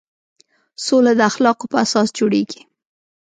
[0.85, 2.61] سوله د اخلاقو په اساس جوړېږي.